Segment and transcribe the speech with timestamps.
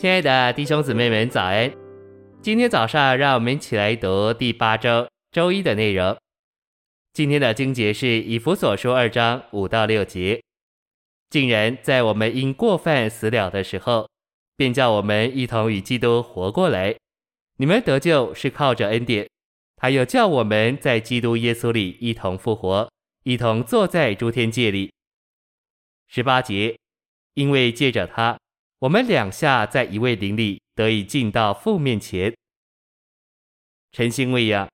[0.00, 1.70] 亲爱的弟兄姊妹们，早安！
[2.40, 6.16] 今天早上，让我们一起来读第八周周一的内容。
[7.12, 10.42] 今天的经节是以弗所书二章五到六节。
[11.28, 14.08] 竟然在我们因过犯死了的时候，
[14.56, 16.96] 便叫我们一同与基督活过来。
[17.58, 19.28] 你们得救是靠着恩典，
[19.76, 22.90] 他又叫我们在基督耶稣里一同复活，
[23.24, 24.94] 一同坐在诸天界里。
[26.08, 26.78] 十八节，
[27.34, 28.38] 因为借着他。
[28.80, 32.34] 我们两下在一位灵里得以进到父面前，
[33.92, 34.66] 诚心喂养。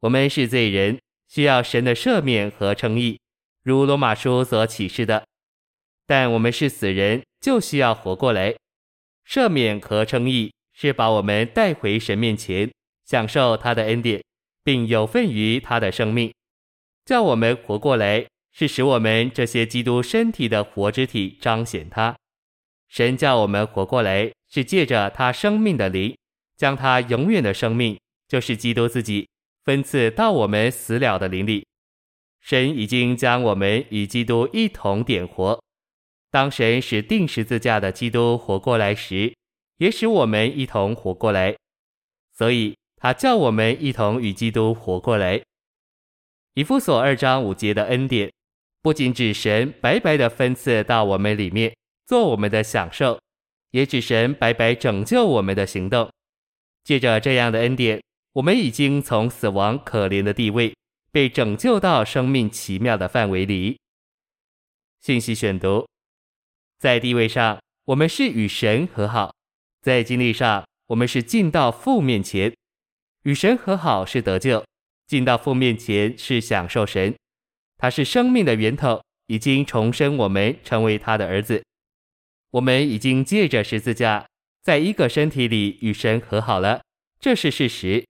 [0.00, 0.98] 我们是罪人，
[1.28, 3.20] 需要神的赦免和称义，
[3.62, 5.24] 如罗马书所启示的。
[6.04, 8.56] 但我们是死人，就需要活过来。
[9.24, 12.68] 赦免和称义是把我们带回神面前，
[13.04, 14.20] 享受他的恩典，
[14.64, 16.34] 并有份于他的生命。
[17.04, 22.16] 叫我们活过来，是使我们这些基督身体的活肢体彰显他。
[22.88, 26.16] 神叫我们活过来，是借着他生命的灵，
[26.56, 27.98] 将他永远的生命，
[28.28, 29.28] 就是基督自己，
[29.64, 31.66] 分赐到我们死了的灵里。
[32.40, 35.60] 神已经将我们与基督一同点活。
[36.30, 39.34] 当神使钉十字架的基督活过来时，
[39.78, 41.56] 也使我们一同活过来。
[42.32, 45.42] 所以，他叫我们一同与基督活过来。
[46.54, 48.30] 以弗所二章五节的恩典，
[48.80, 51.74] 不仅指神白白的分赐到我们里面。
[52.06, 53.20] 做我们的享受，
[53.72, 56.08] 也指神白白拯救我们的行动。
[56.84, 58.00] 借着这样的恩典，
[58.34, 60.72] 我们已经从死亡可怜的地位，
[61.10, 63.76] 被拯救到生命奇妙的范围里。
[65.00, 65.88] 信息选读：
[66.78, 69.32] 在地位上，我们是与神和好；
[69.82, 72.54] 在经历上，我们是进到父面前。
[73.24, 74.64] 与神和好是得救，
[75.08, 77.12] 进到父面前是享受神。
[77.78, 81.64] 他是生命的源头，已经重生我们，成为他的儿子。
[82.56, 84.26] 我们已经借着十字架，
[84.62, 86.82] 在一个身体里与神和好了，
[87.20, 88.06] 这是事实。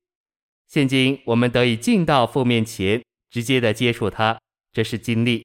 [0.68, 4.38] 现今我们得以进到父面前，直接的接触他，
[4.72, 5.44] 这是经历。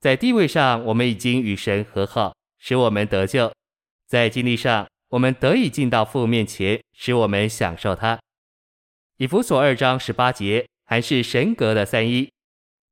[0.00, 3.52] 在地位上，我们已经与神和好，使我们得救；
[4.08, 8.18] 在经历上，我们得以进到父面前，使我们享受他。
[9.18, 12.28] 以弗所二章十八节，还是神格的三一，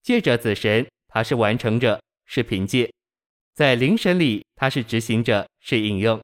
[0.00, 2.88] 借着子神，他是完成者，是凭借。
[3.58, 6.22] 在灵神里，他是执行者，是应用。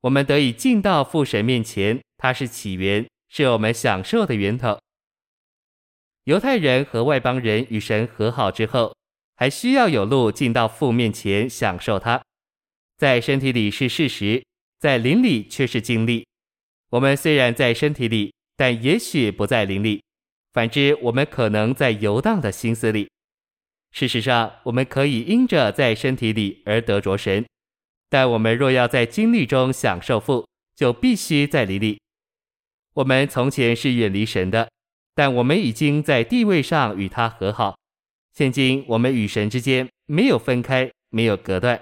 [0.00, 4.80] 我们得以进到父神面前，他是起源，是我们享受的源头。
[6.24, 8.96] 犹太人和外邦人与神和好之后，
[9.36, 12.22] 还需要有路进到父面前享受他。
[12.96, 14.42] 在身体里是事实，
[14.78, 16.26] 在灵里却是经历。
[16.88, 20.02] 我们虽然在身体里，但也许不在灵里。
[20.54, 23.10] 反之，我们可能在游荡的心思里。
[23.92, 27.46] 事实上，我们可以因着在身体里而得着神，
[28.08, 32.00] 但我们若要在经历中享受父，就必须在灵里。
[32.94, 34.70] 我们从前是远离神的，
[35.14, 37.76] 但我们已经在地位上与他和好。
[38.34, 41.78] 现今我们与神之间没有分开，没有隔断。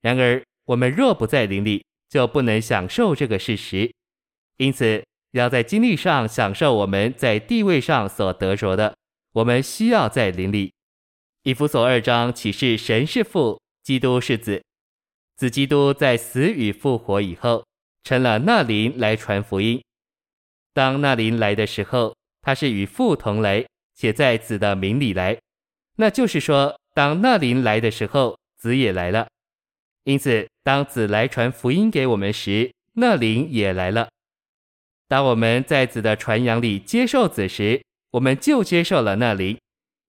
[0.00, 3.92] 然而，我们若不在灵里，就不能享受这个事实。
[4.56, 8.96] 因此，要在经历上享受我们在地位上所得着的，
[9.32, 10.72] 我们需要在灵里。
[11.46, 14.60] 以弗所二章启示神是父，基督是子，
[15.36, 17.64] 子基督在死与复活以后，
[18.02, 19.80] 成了那灵来传福音。
[20.74, 23.64] 当那灵来的时候，他是与父同来，
[23.94, 25.38] 且在子的名里来。
[25.98, 29.28] 那就是说，当那灵来的时候，子也来了。
[30.02, 34.08] 因此，当子来传福音给我们时，那灵也来了。
[35.06, 39.56] 当我们在子的传扬里接受子时，我们就接受了那灵。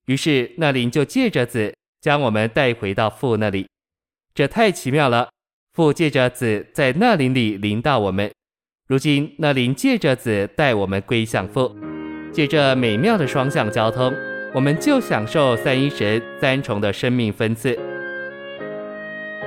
[0.08, 3.68] 于是那灵就借着子将我们带回到父那里，
[4.34, 5.28] 这太奇妙了。
[5.74, 8.32] 父借着子在那灵里临到我们，
[8.88, 11.76] 如今那灵借着子带我们归向父，
[12.32, 14.12] 借着美妙的双向交通，
[14.54, 17.78] 我们就享受三一神三重的生命分赐。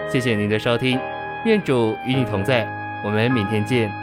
[0.08, 1.00] 谢谢您的收听，
[1.44, 2.66] 愿主与你同在，
[3.04, 4.01] 我们明天见。